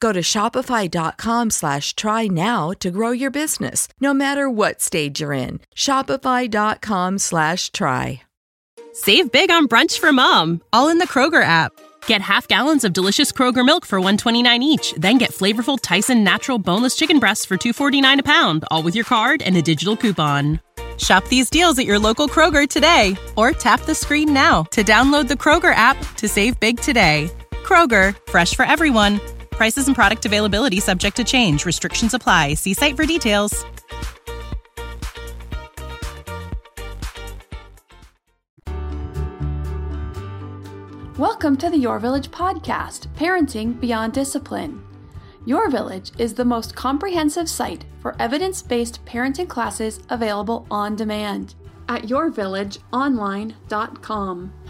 [0.00, 5.32] Go to shopify.com slash try now to grow your business, no matter what stage you're
[5.32, 5.60] in.
[5.74, 8.22] Shopify.com slash try.
[8.92, 11.72] Save big on brunch for mom, all in the Kroger app.
[12.06, 16.58] Get half gallons of delicious Kroger milk for 129 each, then get flavorful Tyson natural
[16.58, 20.60] boneless chicken breasts for 249 a pound, all with your card and a digital coupon.
[20.98, 25.28] Shop these deals at your local Kroger today or tap the screen now to download
[25.28, 27.30] the Kroger app to save big today.
[27.64, 29.20] Kroger, fresh for everyone.
[29.56, 31.64] Prices and product availability subject to change.
[31.64, 32.54] Restrictions apply.
[32.54, 33.64] See site for details.
[41.18, 44.84] Welcome to the Your Village podcast, Parenting Beyond Discipline.
[45.46, 51.54] Your Village is the most comprehensive site for evidence based parenting classes available on demand
[51.88, 54.52] at yourvillageonline.com.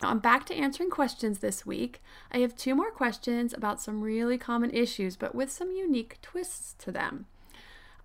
[0.00, 2.00] I'm back to answering questions this week.
[2.30, 6.74] I have two more questions about some really common issues, but with some unique twists
[6.84, 7.26] to them.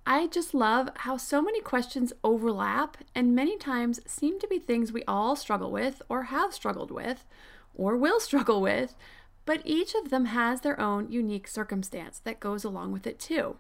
[0.06, 4.92] I just love how so many questions overlap and many times seem to be things
[4.92, 7.26] we all struggle with, or have struggled with,
[7.76, 8.96] or will struggle with,
[9.46, 13.58] but each of them has their own unique circumstance that goes along with it too.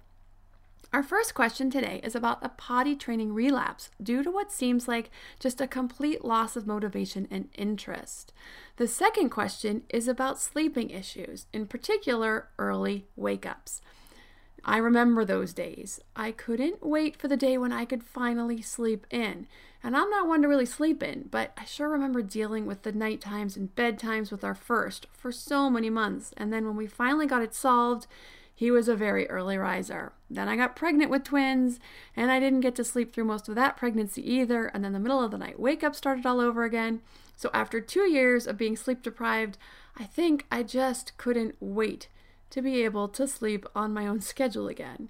[0.92, 5.10] Our first question today is about a potty training relapse due to what seems like
[5.40, 8.32] just a complete loss of motivation and interest.
[8.78, 13.82] The second question is about sleeping issues, in particular, early wake ups.
[14.66, 16.00] I remember those days.
[16.16, 19.48] I couldn't wait for the day when I could finally sleep in.
[19.84, 22.94] And I'm not one to really sleep in, but I sure remember dealing with the
[22.94, 26.34] night times and bedtimes with our first for so many months.
[26.38, 28.08] And then when we finally got it solved,
[28.56, 30.14] he was a very early riser.
[30.30, 31.80] Then I got pregnant with twins,
[32.16, 34.68] and I didn't get to sleep through most of that pregnancy either.
[34.68, 37.02] And then the middle of the night wake up started all over again.
[37.36, 39.58] So after two years of being sleep deprived,
[39.97, 42.08] I think I just couldn't wait
[42.52, 45.09] to be able to sleep on my own schedule again.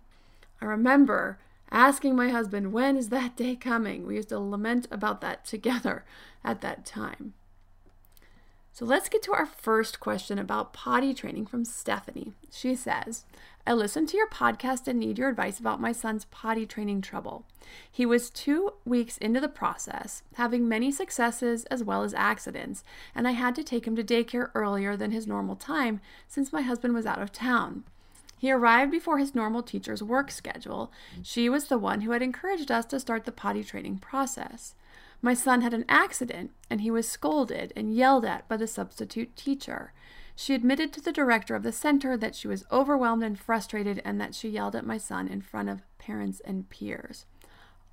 [0.62, 1.40] I remember
[1.70, 4.08] asking my husband, When is that day coming?
[4.08, 6.06] We used to lament about that together
[6.44, 7.34] at that time.
[8.76, 12.34] So let's get to our first question about potty training from Stephanie.
[12.52, 13.24] She says,
[13.68, 17.46] I listened to your podcast and need your advice about my son's potty training trouble.
[17.90, 23.28] He was two weeks into the process, having many successes as well as accidents, and
[23.28, 26.96] I had to take him to daycare earlier than his normal time since my husband
[26.96, 27.84] was out of town.
[28.40, 30.92] He arrived before his normal teacher's work schedule.
[31.22, 34.74] She was the one who had encouraged us to start the potty training process.
[35.24, 39.38] My son had an accident and he was scolded and yelled at by the substitute
[39.38, 39.94] teacher.
[40.36, 44.20] She admitted to the director of the center that she was overwhelmed and frustrated and
[44.20, 47.26] that she yelled at my son in front of parents and peers.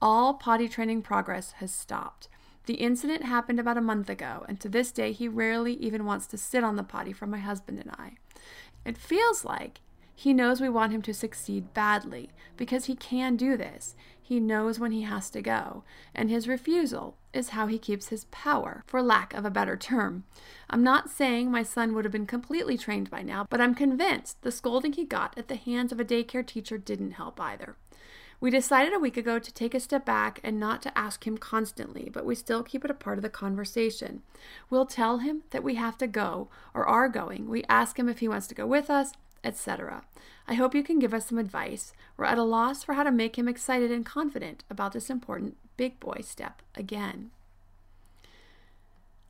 [0.03, 2.29] All potty training progress has stopped.
[2.67, 6.27] The incident happened about a month ago, and to this day, he rarely even wants
[6.29, 8.17] to sit on the potty for my husband and I.
[8.85, 9.81] It feels like
[10.15, 13.95] he knows we want him to succeed badly because he can do this.
[14.31, 15.83] He knows when he has to go,
[16.15, 20.23] and his refusal is how he keeps his power, for lack of a better term.
[20.71, 24.41] I'm not saying my son would have been completely trained by now, but I'm convinced
[24.43, 27.75] the scolding he got at the hands of a daycare teacher didn't help either.
[28.41, 31.37] We decided a week ago to take a step back and not to ask him
[31.37, 34.23] constantly, but we still keep it a part of the conversation.
[34.71, 37.49] We'll tell him that we have to go or are going.
[37.49, 39.11] We ask him if he wants to go with us,
[39.45, 40.03] etc.
[40.47, 41.93] I hope you can give us some advice.
[42.17, 45.57] We're at a loss for how to make him excited and confident about this important
[45.77, 47.31] big boy step again.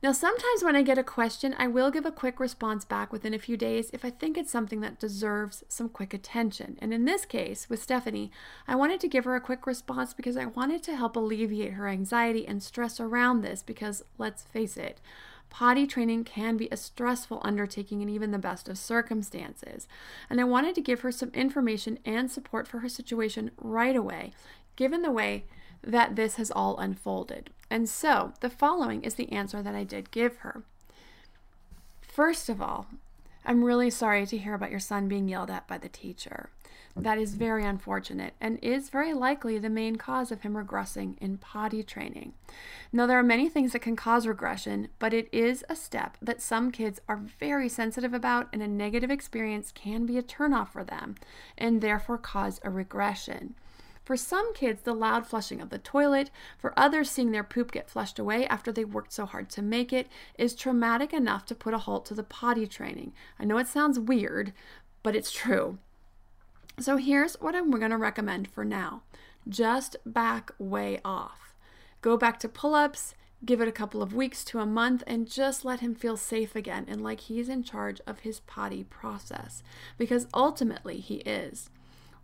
[0.03, 3.35] Now, sometimes when I get a question, I will give a quick response back within
[3.35, 6.79] a few days if I think it's something that deserves some quick attention.
[6.81, 8.31] And in this case, with Stephanie,
[8.67, 11.87] I wanted to give her a quick response because I wanted to help alleviate her
[11.87, 14.99] anxiety and stress around this because, let's face it,
[15.51, 19.87] potty training can be a stressful undertaking in even the best of circumstances.
[20.29, 24.33] And I wanted to give her some information and support for her situation right away,
[24.75, 25.43] given the way
[25.83, 27.51] that this has all unfolded.
[27.69, 30.63] And so, the following is the answer that I did give her.
[32.01, 32.87] First of all,
[33.45, 36.49] I'm really sorry to hear about your son being yelled at by the teacher.
[36.95, 41.37] That is very unfortunate and is very likely the main cause of him regressing in
[41.37, 42.33] potty training.
[42.91, 46.41] Now, there are many things that can cause regression, but it is a step that
[46.41, 50.83] some kids are very sensitive about, and a negative experience can be a turnoff for
[50.83, 51.15] them
[51.57, 53.55] and therefore cause a regression.
[54.03, 57.89] For some kids, the loud flushing of the toilet, for others, seeing their poop get
[57.89, 60.07] flushed away after they worked so hard to make it,
[60.37, 63.13] is traumatic enough to put a halt to the potty training.
[63.39, 64.53] I know it sounds weird,
[65.03, 65.77] but it's true.
[66.79, 69.03] So here's what I'm going to recommend for now
[69.47, 71.55] just back way off.
[72.01, 75.29] Go back to pull ups, give it a couple of weeks to a month, and
[75.29, 79.63] just let him feel safe again and like he's in charge of his potty process
[79.97, 81.69] because ultimately he is.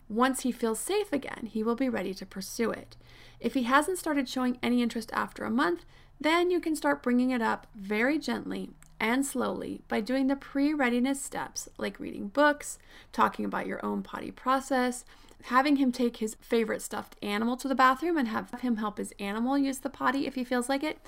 [0.08, 2.96] Once he feels safe again, he will be ready to pursue it.
[3.40, 5.84] If he hasn't started showing any interest after a month,
[6.20, 10.72] then you can start bringing it up very gently and slowly by doing the pre
[10.72, 12.78] readiness steps like reading books,
[13.12, 15.04] talking about your own potty process,
[15.44, 19.14] having him take his favorite stuffed animal to the bathroom and have him help his
[19.18, 20.98] animal use the potty if he feels like it.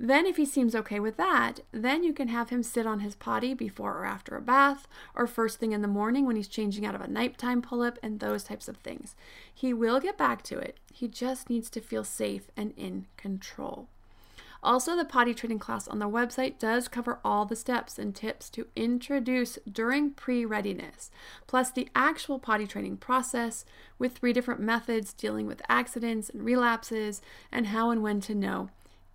[0.00, 3.16] Then, if he seems okay with that, then you can have him sit on his
[3.16, 6.86] potty before or after a bath, or first thing in the morning when he's changing
[6.86, 9.16] out of a nighttime pull up, and those types of things.
[9.52, 10.78] He will get back to it.
[10.92, 13.88] He just needs to feel safe and in control.
[14.62, 18.50] Also, the potty training class on the website does cover all the steps and tips
[18.50, 21.10] to introduce during pre readiness,
[21.46, 23.64] plus the actual potty training process
[23.98, 27.22] with three different methods dealing with accidents and relapses
[27.52, 28.70] and how and when to know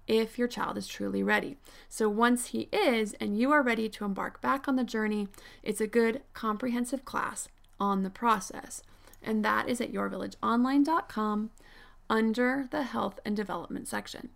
[0.07, 1.57] if your child is truly ready.
[1.89, 5.28] So once he is and you are ready to embark back on the journey,
[5.62, 7.48] it's a good comprehensive class
[7.80, 8.81] on the process.
[9.22, 11.51] And that is at yourvillageonline.com
[12.10, 14.30] under the health and development section.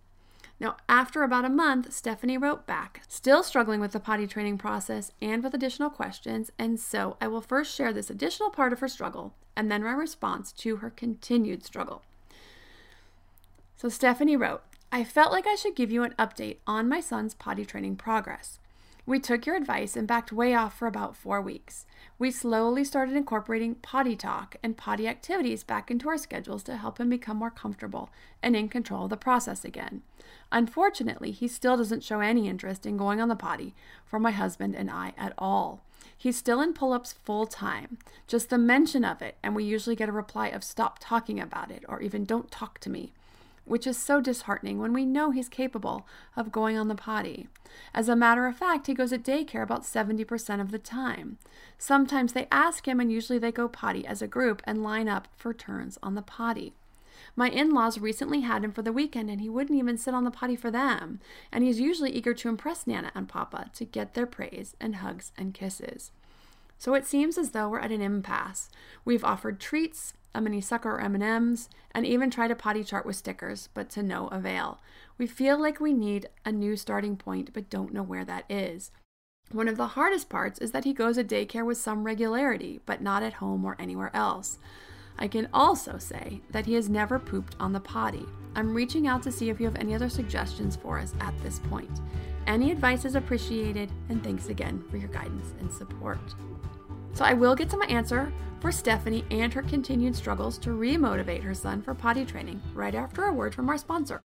[0.60, 5.12] Now, after about a month, Stephanie wrote back, still struggling with the potty training process
[5.22, 6.50] and with additional questions.
[6.58, 9.92] And so I will first share this additional part of her struggle and then my
[9.92, 12.02] response to her continued struggle.
[13.76, 17.34] So Stephanie wrote, I felt like I should give you an update on my son's
[17.34, 18.58] potty training progress.
[19.08, 21.86] We took your advice and backed way off for about four weeks.
[22.18, 27.00] We slowly started incorporating potty talk and potty activities back into our schedules to help
[27.00, 28.10] him become more comfortable
[28.42, 30.02] and in control of the process again.
[30.52, 33.74] Unfortunately, he still doesn't show any interest in going on the potty
[34.04, 35.80] for my husband and I at all.
[36.14, 37.96] He's still in pull ups full time.
[38.26, 41.70] Just the mention of it, and we usually get a reply of stop talking about
[41.70, 43.14] it or even don't talk to me
[43.68, 46.06] which is so disheartening when we know he's capable
[46.36, 47.48] of going on the potty.
[47.94, 51.38] As a matter of fact, he goes at daycare about 70% of the time.
[51.76, 55.28] Sometimes they ask him, and usually they go potty as a group and line up
[55.36, 56.74] for turns on the potty.
[57.36, 60.24] My in laws recently had him for the weekend, and he wouldn't even sit on
[60.24, 61.20] the potty for them.
[61.52, 65.32] And he's usually eager to impress Nana and Papa to get their praise and hugs
[65.36, 66.10] and kisses.
[66.78, 68.70] So it seems as though we're at an impasse.
[69.04, 73.16] We've offered treats, a mini sucker or M&Ms, and even tried a potty chart with
[73.16, 74.80] stickers, but to no avail.
[75.18, 78.92] We feel like we need a new starting point, but don't know where that is.
[79.50, 83.02] One of the hardest parts is that he goes to daycare with some regularity, but
[83.02, 84.58] not at home or anywhere else.
[85.18, 88.26] I can also say that he has never pooped on the potty.
[88.54, 91.58] I'm reaching out to see if you have any other suggestions for us at this
[91.58, 92.00] point.
[92.48, 96.18] Any advice is appreciated, and thanks again for your guidance and support.
[97.12, 101.42] So I will get to my answer for Stephanie and her continued struggles to remotivate
[101.42, 104.22] her son for potty training right after a word from our sponsor.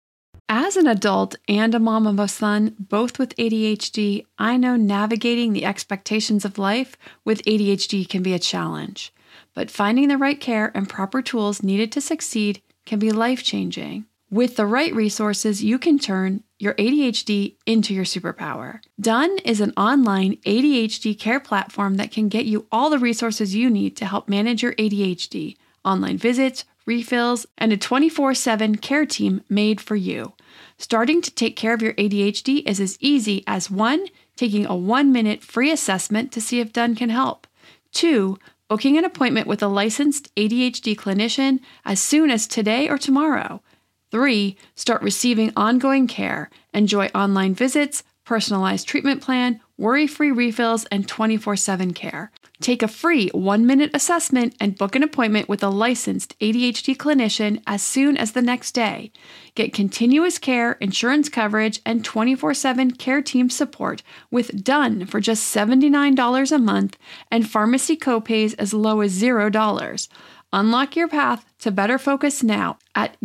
[0.48, 5.54] As an adult and a mom of a son, both with ADHD, I know navigating
[5.54, 9.12] the expectations of life with ADHD can be a challenge.
[9.56, 14.06] But finding the right care and proper tools needed to succeed can be life changing.
[14.30, 18.80] With the right resources, you can turn your ADHD into your superpower.
[19.00, 23.70] Done is an online ADHD care platform that can get you all the resources you
[23.70, 29.42] need to help manage your ADHD online visits, refills, and a 24 7 care team
[29.50, 30.34] made for you.
[30.78, 35.12] Starting to take care of your ADHD is as easy as one, taking a one
[35.12, 37.48] minute free assessment to see if Done can help,
[37.92, 38.38] two,
[38.68, 43.62] booking an appointment with a licensed ADHD clinician as soon as today or tomorrow.
[44.12, 51.08] Three, start receiving ongoing care, enjoy online visits, personalized treatment plan, worry free refills, and
[51.08, 52.32] 24 7 care.
[52.60, 57.64] Take a free one minute assessment and book an appointment with a licensed ADHD clinician
[57.66, 59.12] as soon as the next day.
[59.56, 65.56] Get continuous care, insurance coverage, and 24 7 care team support with Done for just
[65.56, 66.98] $79 a month
[67.32, 70.08] and pharmacy copays as low as $0.
[70.54, 73.18] Unlock your path to better focus now at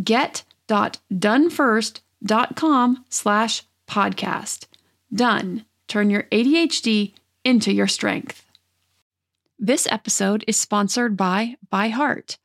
[0.69, 4.67] get.donefirst.com slash podcast.
[5.15, 5.65] Done.
[5.89, 8.45] Turn your ADHD into your strength.
[9.59, 12.37] This episode is sponsored by ByHeart.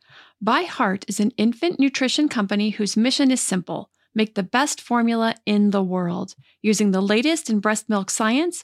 [0.44, 5.72] ByHeart is an infant nutrition company whose mission is simple make the best formula in
[5.72, 6.36] the world.
[6.62, 8.64] Using the latest in breast milk science,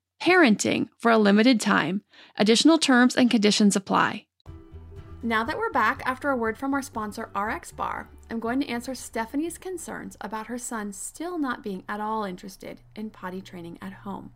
[0.21, 2.03] parenting for a limited time.
[2.37, 4.25] Additional terms and conditions apply.
[5.23, 8.67] Now that we're back after a word from our sponsor, RX Bar, I'm going to
[8.67, 13.77] answer Stephanie's concerns about her son still not being at all interested in potty training
[13.81, 14.31] at home.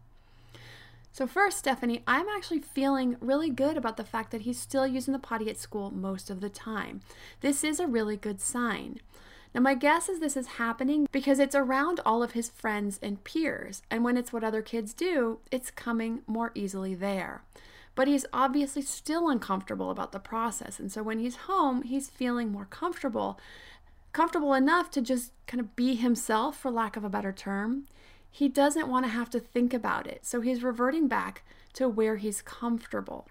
[1.12, 5.14] So, first, Stephanie, I'm actually feeling really good about the fact that he's still using
[5.14, 7.00] the potty at school most of the time.
[7.40, 9.00] This is a really good sign.
[9.56, 13.24] Now, my guess is this is happening because it's around all of his friends and
[13.24, 17.42] peers, and when it's what other kids do, it's coming more easily there.
[17.96, 22.52] But he's obviously still uncomfortable about the process, and so when he's home, he's feeling
[22.52, 23.40] more comfortable,
[24.12, 27.86] comfortable enough to just kind of be himself, for lack of a better term.
[28.30, 31.44] He doesn't want to have to think about it, so he's reverting back
[31.76, 33.30] to where he's comfortable.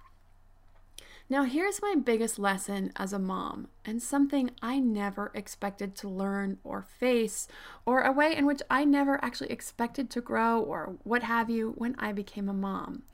[1.30, 6.58] Now, here's my biggest lesson as a mom, and something I never expected to learn
[6.62, 7.48] or face,
[7.86, 11.72] or a way in which I never actually expected to grow, or what have you,
[11.78, 13.04] when I became a mom.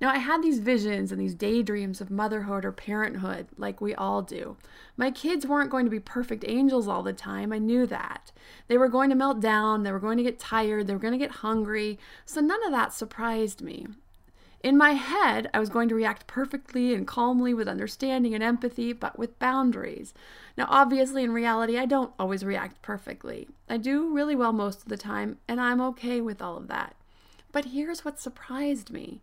[0.00, 4.22] Now, I had these visions and these daydreams of motherhood or parenthood, like we all
[4.22, 4.56] do.
[4.96, 7.52] My kids weren't going to be perfect angels all the time.
[7.52, 8.32] I knew that.
[8.68, 11.12] They were going to melt down, they were going to get tired, they were going
[11.12, 13.86] to get hungry, so none of that surprised me.
[14.62, 18.92] In my head, I was going to react perfectly and calmly with understanding and empathy,
[18.92, 20.12] but with boundaries.
[20.56, 23.48] Now, obviously, in reality, I don't always react perfectly.
[23.70, 26.94] I do really well most of the time, and I'm okay with all of that.
[27.52, 29.22] But here's what surprised me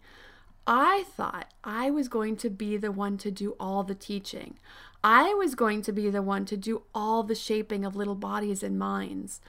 [0.65, 4.57] I thought I was going to be the one to do all the teaching.
[5.03, 8.63] I was going to be the one to do all the shaping of little bodies
[8.63, 9.39] and minds.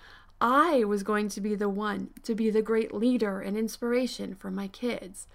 [0.41, 4.51] I was going to be the one to be the great leader and inspiration for
[4.51, 5.27] my kids.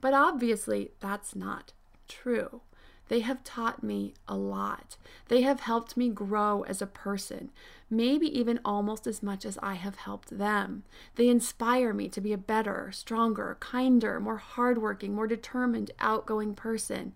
[0.00, 1.72] But obviously, that's not
[2.08, 2.60] true.
[3.08, 4.96] They have taught me a lot.
[5.28, 7.50] They have helped me grow as a person,
[7.88, 10.82] maybe even almost as much as I have helped them.
[11.14, 17.12] They inspire me to be a better, stronger, kinder, more hardworking, more determined, outgoing person.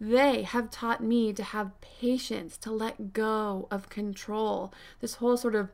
[0.00, 4.72] They have taught me to have patience, to let go of control.
[5.00, 5.70] This whole sort of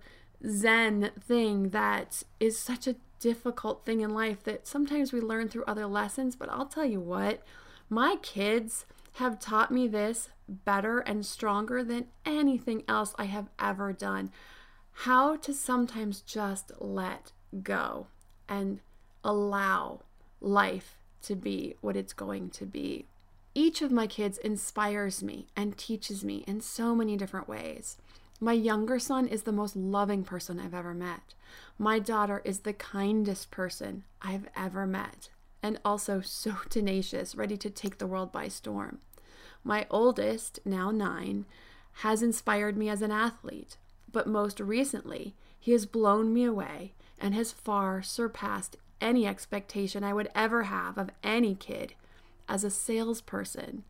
[0.46, 5.64] Zen thing that is such a difficult thing in life that sometimes we learn through
[5.66, 6.36] other lessons.
[6.36, 7.42] But I'll tell you what,
[7.88, 13.92] my kids have taught me this better and stronger than anything else I have ever
[13.92, 14.30] done.
[14.92, 17.32] How to sometimes just let
[17.62, 18.06] go
[18.48, 18.80] and
[19.22, 20.00] allow
[20.40, 23.06] life to be what it's going to be.
[23.54, 27.96] Each of my kids inspires me and teaches me in so many different ways.
[28.40, 31.34] My younger son is the most loving person I've ever met.
[31.76, 35.30] My daughter is the kindest person I've ever met,
[35.60, 38.98] and also so tenacious, ready to take the world by storm.
[39.64, 41.46] My oldest, now nine,
[42.02, 43.76] has inspired me as an athlete,
[44.12, 50.12] but most recently, he has blown me away and has far surpassed any expectation I
[50.12, 51.94] would ever have of any kid
[52.48, 53.82] as a salesperson.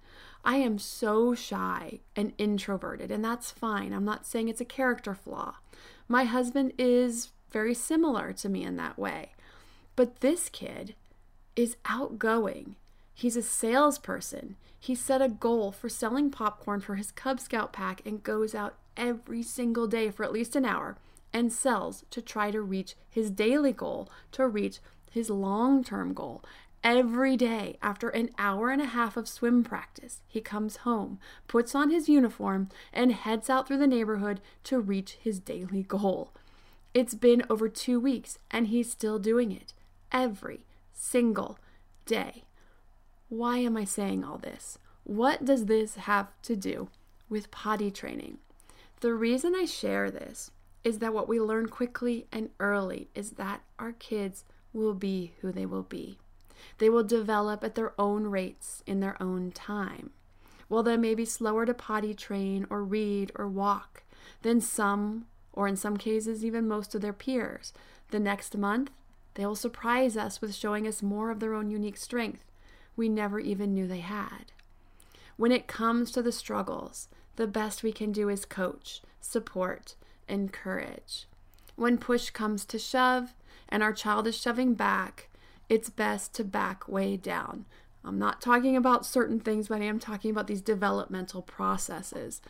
[0.48, 3.92] I am so shy and introverted, and that's fine.
[3.92, 5.56] I'm not saying it's a character flaw.
[6.08, 9.32] My husband is very similar to me in that way.
[9.94, 10.94] But this kid
[11.54, 12.76] is outgoing
[13.18, 14.54] He's a salesperson.
[14.78, 18.76] He set a goal for selling popcorn for his Cub Scout pack and goes out
[18.96, 20.96] every single day for at least an hour
[21.32, 24.78] and sells to try to reach his daily goal, to reach
[25.10, 26.44] his long term goal.
[26.84, 31.18] Every day, after an hour and a half of swim practice, he comes home,
[31.48, 36.32] puts on his uniform, and heads out through the neighborhood to reach his daily goal.
[36.94, 39.74] It's been over two weeks, and he's still doing it
[40.12, 41.58] every single
[42.06, 42.44] day.
[43.28, 44.78] Why am I saying all this?
[45.04, 46.88] What does this have to do
[47.28, 48.38] with potty training?
[49.00, 50.50] The reason I share this
[50.84, 55.52] is that what we learn quickly and early is that our kids will be who
[55.52, 56.18] they will be.
[56.78, 60.10] They will develop at their own rates in their own time.
[60.68, 64.02] While they may be slower to potty train or read or walk
[64.42, 67.72] than some, or in some cases, even most of their peers,
[68.10, 68.90] the next month
[69.34, 72.44] they will surprise us with showing us more of their own unique strength
[72.96, 74.52] we never even knew they had.
[75.36, 79.94] When it comes to the struggles, the best we can do is coach, support,
[80.28, 81.28] encourage.
[81.76, 83.34] When push comes to shove
[83.68, 85.27] and our child is shoving back,
[85.68, 87.66] it's best to back way down.
[88.04, 92.40] I'm not talking about certain things, but I am talking about these developmental processes.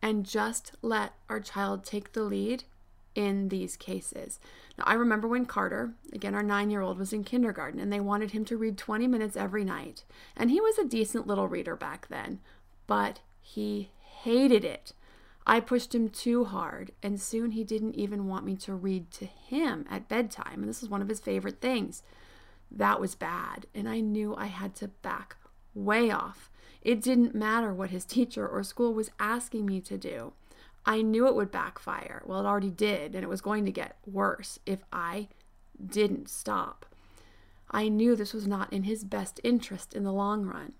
[0.00, 2.64] And just let our child take the lead
[3.14, 4.38] in these cases.
[4.76, 7.98] Now, I remember when Carter, again, our nine year old, was in kindergarten and they
[7.98, 10.04] wanted him to read 20 minutes every night.
[10.36, 12.38] And he was a decent little reader back then,
[12.86, 13.90] but he
[14.22, 14.92] hated it.
[15.44, 19.24] I pushed him too hard, and soon he didn't even want me to read to
[19.24, 20.60] him at bedtime.
[20.60, 22.02] And this was one of his favorite things.
[22.70, 25.36] That was bad, and I knew I had to back
[25.74, 26.50] way off.
[26.82, 30.32] It didn't matter what his teacher or school was asking me to do.
[30.86, 32.22] I knew it would backfire.
[32.24, 35.28] Well, it already did, and it was going to get worse if I
[35.84, 36.86] didn't stop.
[37.70, 40.72] I knew this was not in his best interest in the long run.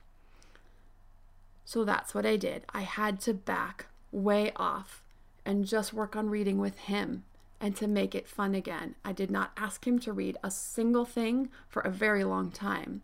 [1.64, 2.64] So that's what I did.
[2.71, 5.02] I had to back way off
[5.45, 7.24] and just work on reading with him
[7.61, 8.94] and to make it fun again.
[9.05, 13.03] I did not ask him to read a single thing for a very long time.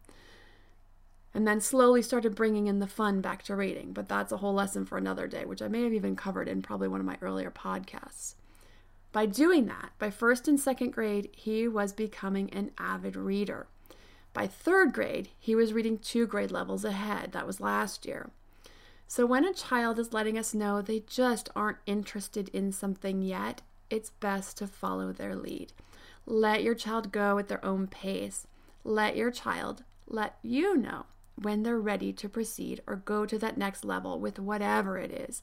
[1.33, 3.93] And then slowly started bringing in the fun back to reading.
[3.93, 6.63] But that's a whole lesson for another day, which I may have even covered in
[6.63, 8.35] probably one of my earlier podcasts.
[9.11, 13.67] By doing that, by first and second grade, he was becoming an avid reader.
[14.33, 17.31] By third grade, he was reading two grade levels ahead.
[17.33, 18.31] That was last year.
[19.07, 23.63] So, when a child is letting us know they just aren't interested in something yet,
[23.95, 25.73] it's best to follow their lead.
[26.27, 28.49] Let your child go at their own pace.
[28.83, 31.07] Let your child let you know
[31.41, 35.43] when they're ready to proceed or go to that next level with whatever it is.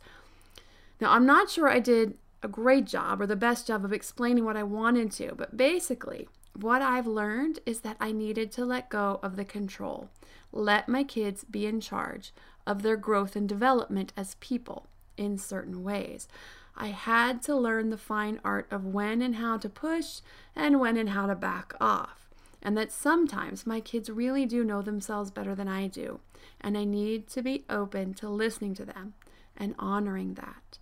[0.99, 4.43] Now, I'm not sure I did a great job or the best job of explaining
[4.43, 8.89] what I wanted to, but basically, what I've learned is that I needed to let
[8.89, 10.09] go of the control.
[10.51, 12.33] Let my kids be in charge
[12.67, 16.27] of their growth and development as people in certain ways.
[16.75, 20.21] I had to learn the fine art of when and how to push
[20.55, 22.29] and when and how to back off.
[22.61, 26.19] And that sometimes my kids really do know themselves better than I do.
[26.59, 29.13] And I need to be open to listening to them
[29.57, 30.77] and honoring that.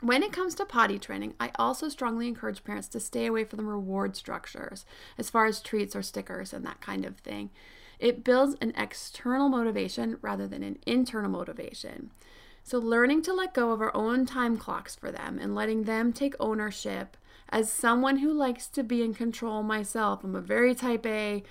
[0.00, 3.56] When it comes to potty training, I also strongly encourage parents to stay away from
[3.56, 4.84] the reward structures
[5.16, 7.50] as far as treats or stickers and that kind of thing.
[7.98, 12.10] It builds an external motivation rather than an internal motivation.
[12.66, 16.14] So, learning to let go of our own time clocks for them and letting them
[16.14, 17.18] take ownership.
[17.50, 21.42] As someone who likes to be in control myself, I'm a very type A,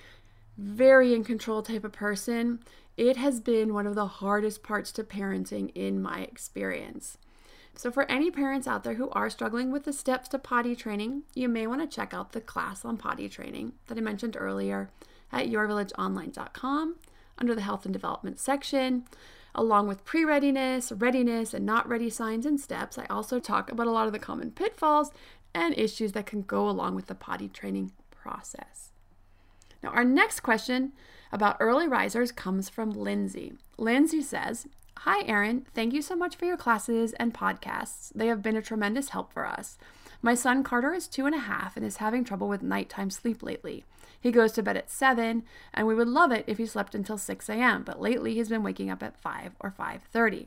[0.58, 2.58] very in control type of person.
[2.96, 7.16] It has been one of the hardest parts to parenting in my experience.
[7.76, 11.22] So, for any parents out there who are struggling with the steps to potty training,
[11.32, 14.90] you may want to check out the class on potty training that I mentioned earlier
[15.30, 16.96] at yourvillageonline.com
[17.38, 19.04] under the health and development section.
[19.54, 23.86] Along with pre readiness, readiness, and not ready signs and steps, I also talk about
[23.86, 25.12] a lot of the common pitfalls
[25.54, 28.90] and issues that can go along with the potty training process.
[29.82, 30.92] Now, our next question
[31.30, 33.52] about early risers comes from Lindsay.
[33.78, 34.66] Lindsay says,
[34.98, 35.66] Hi, Erin.
[35.74, 38.10] Thank you so much for your classes and podcasts.
[38.14, 39.76] They have been a tremendous help for us.
[40.24, 43.42] My son Carter is two and a half and is having trouble with nighttime sleep
[43.42, 43.84] lately.
[44.18, 45.42] He goes to bed at 7,
[45.74, 48.62] and we would love it if he slept until 6 a.m., but lately he's been
[48.62, 50.46] waking up at 5 or 5:30.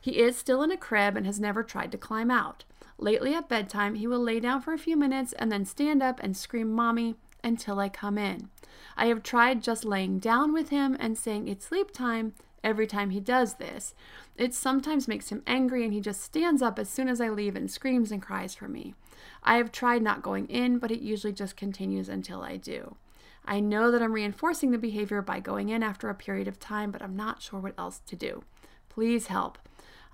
[0.00, 2.64] He is still in a crib and has never tried to climb out.
[2.98, 6.18] Lately at bedtime, he will lay down for a few minutes and then stand up
[6.20, 8.50] and scream mommy until I come in.
[8.96, 13.10] I have tried just laying down with him and saying it's sleep time every time
[13.10, 13.94] he does this.
[14.36, 17.54] It sometimes makes him angry and he just stands up as soon as I leave
[17.54, 18.96] and screams and cries for me.
[19.42, 22.96] I have tried not going in, but it usually just continues until I do.
[23.44, 26.90] I know that I'm reinforcing the behavior by going in after a period of time,
[26.90, 28.44] but I'm not sure what else to do.
[28.88, 29.58] Please help.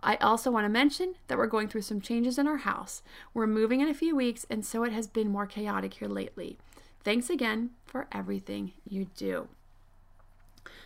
[0.02, 3.02] I also want to mention that we're going through some changes in our house.
[3.34, 6.56] We're moving in a few weeks, and so it has been more chaotic here lately.
[7.02, 9.48] Thanks again for everything you do.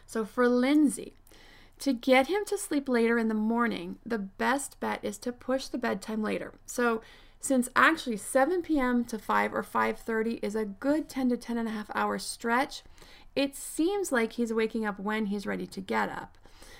[0.07, 1.15] So, for Lindsay,
[1.81, 5.67] to get him to sleep later in the morning, the best bet is to push
[5.67, 6.55] the bedtime later.
[6.65, 7.03] So,
[7.43, 9.05] since actually 7 p.m.
[9.05, 12.85] to 5 or 5:30 is a good 10 to 10 and a half hour stretch,
[13.35, 16.39] it seems like he's waking up when he's ready to get up.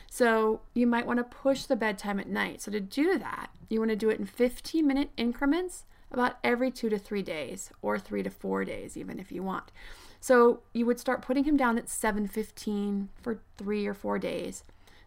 [0.09, 2.63] So you might want to push the bedtime at night.
[2.63, 6.71] So to do that, you want to do it in 15 minute increments about every
[6.71, 9.73] two to three days or three to four days, even if you want.
[10.21, 14.63] So you would start putting him down at 7:15 for three or four days.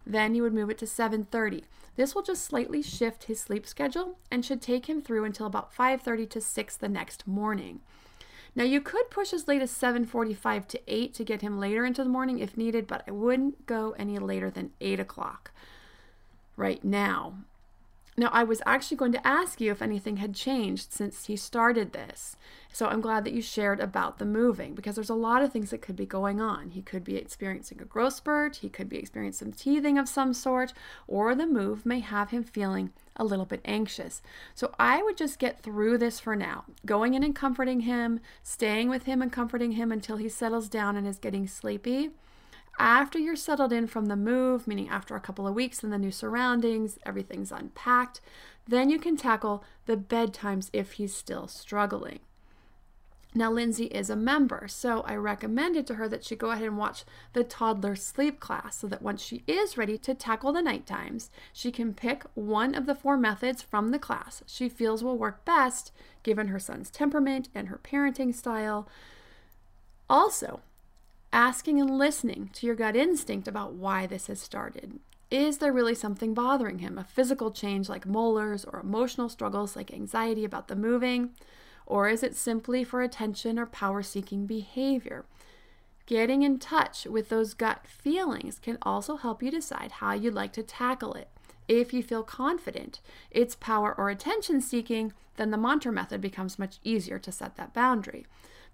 [0.05, 1.63] Then you would move it to 7:30.
[1.95, 5.73] This will just slightly shift his sleep schedule and should take him through until about
[5.73, 7.81] 5:30 to 6 the next morning.
[8.55, 12.03] Now you could push as late as 7:45 to 8 to get him later into
[12.03, 15.51] the morning if needed, but I wouldn't go any later than 8 o'clock
[16.55, 17.39] right now.
[18.17, 21.91] Now, I was actually going to ask you if anything had changed since he started
[21.91, 22.37] this.
[22.71, 25.69] So I'm glad that you shared about the moving because there's a lot of things
[25.71, 26.71] that could be going on.
[26.71, 30.73] He could be experiencing a growth spurt, he could be experiencing teething of some sort,
[31.07, 34.21] or the move may have him feeling a little bit anxious.
[34.53, 38.89] So I would just get through this for now, going in and comforting him, staying
[38.89, 42.11] with him and comforting him until he settles down and is getting sleepy
[42.77, 45.97] after you're settled in from the move, meaning after a couple of weeks in the
[45.97, 48.21] new surroundings, everything's unpacked,
[48.67, 52.19] then you can tackle the bedtimes if he's still struggling.
[53.37, 56.77] Now, Lindsay is a member, so I recommended to her that she go ahead and
[56.77, 60.85] watch the toddler sleep class so that once she is ready to tackle the night
[60.85, 65.17] times, she can pick one of the four methods from the class she feels will
[65.17, 65.91] work best
[66.23, 68.87] given her son's temperament and her parenting style.
[70.09, 70.61] Also,
[71.35, 74.99] asking and listening to your gut instinct about why this has started.
[75.29, 76.97] Is there really something bothering him?
[76.97, 81.31] A physical change like molars or emotional struggles like anxiety about the moving?
[81.85, 85.25] Or is it simply for attention or power seeking behavior?
[86.05, 90.53] Getting in touch with those gut feelings can also help you decide how you'd like
[90.53, 91.27] to tackle it.
[91.67, 92.99] If you feel confident
[93.31, 97.73] it's power or attention seeking, then the mantra method becomes much easier to set that
[97.73, 98.25] boundary.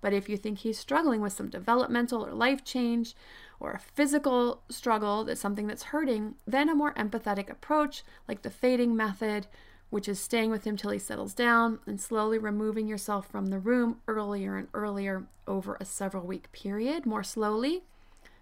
[0.02, 3.16] But if you think he's struggling with some developmental or life change
[3.60, 8.50] or a physical struggle that's something that's hurting, then a more empathetic approach, like the
[8.50, 9.46] fading method,
[9.92, 13.60] which is staying with him till he settles down and slowly removing yourself from the
[13.60, 17.84] room earlier and earlier over a several week period, more slowly,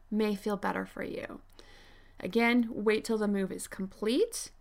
[0.09, 1.41] may feel better for you.
[2.19, 4.51] Again, wait till the move is complete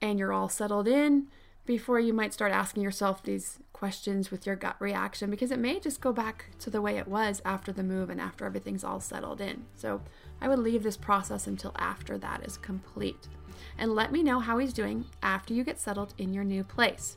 [0.00, 1.28] and you're all settled in
[1.66, 5.78] before you might start asking yourself these questions with your gut reaction because it may
[5.78, 9.00] just go back to the way it was after the move and after everything's all
[9.00, 9.64] settled in.
[9.74, 10.00] So
[10.40, 13.28] I would leave this process until after that is complete.
[13.76, 17.16] And let me know how he's doing after you get settled in your new place.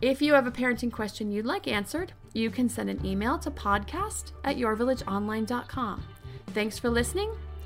[0.00, 3.50] If you have a parenting question you'd like answered, you can send an email to
[3.50, 6.04] podcast at yourvillageonline.com.
[6.52, 7.32] Thanks for listening